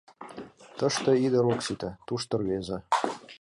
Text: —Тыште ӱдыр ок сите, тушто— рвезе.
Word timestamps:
—Тыште 0.77 1.11
ӱдыр 1.25 1.45
ок 1.53 1.59
сите, 1.65 1.89
тушто— 2.07 2.33
рвезе. 2.41 2.77